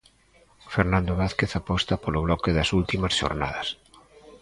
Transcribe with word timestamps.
Fernando 0.73 1.13
Vázquez 1.21 1.51
aposta 1.59 2.01
polo 2.03 2.23
bloque 2.27 2.51
das 2.57 2.69
últimas 2.79 3.13
xornadas. 3.19 3.67